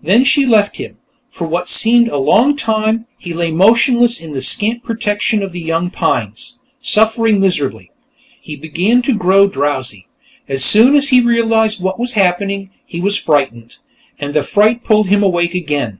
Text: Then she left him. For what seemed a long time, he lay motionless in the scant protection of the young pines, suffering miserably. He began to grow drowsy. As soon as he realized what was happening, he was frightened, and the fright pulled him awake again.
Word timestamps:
Then 0.00 0.24
she 0.24 0.46
left 0.46 0.78
him. 0.78 0.96
For 1.28 1.46
what 1.46 1.68
seemed 1.68 2.08
a 2.08 2.16
long 2.16 2.56
time, 2.56 3.04
he 3.18 3.34
lay 3.34 3.50
motionless 3.50 4.18
in 4.18 4.32
the 4.32 4.40
scant 4.40 4.82
protection 4.82 5.42
of 5.42 5.52
the 5.52 5.60
young 5.60 5.90
pines, 5.90 6.58
suffering 6.80 7.38
miserably. 7.38 7.90
He 8.40 8.56
began 8.56 9.02
to 9.02 9.14
grow 9.14 9.46
drowsy. 9.46 10.08
As 10.48 10.64
soon 10.64 10.96
as 10.96 11.10
he 11.10 11.20
realized 11.20 11.82
what 11.82 11.98
was 12.00 12.12
happening, 12.14 12.70
he 12.86 12.98
was 13.02 13.18
frightened, 13.18 13.76
and 14.18 14.32
the 14.32 14.42
fright 14.42 14.84
pulled 14.84 15.08
him 15.08 15.22
awake 15.22 15.54
again. 15.54 15.98